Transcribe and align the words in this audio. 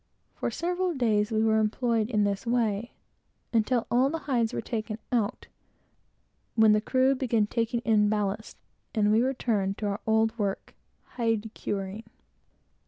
For 0.33 0.49
several 0.49 0.95
days, 0.95 1.29
we 1.31 1.43
were 1.43 1.59
employed 1.59 2.09
in 2.09 2.23
this 2.23 2.47
way, 2.47 2.93
until 3.53 3.85
all 3.91 4.09
the 4.09 4.17
hides 4.25 4.51
were 4.51 4.59
taken 4.59 4.97
out, 5.11 5.45
when 6.55 6.71
the 6.73 6.81
crew 6.81 7.13
began 7.13 7.45
taking 7.45 7.81
in 7.81 8.09
ballast, 8.09 8.57
and 8.95 9.11
we 9.11 9.21
returned 9.21 9.77
to 9.77 9.85
our 9.85 10.01
old 10.07 10.35
work, 10.39 10.73
hide 11.03 11.51
curing. 11.53 12.05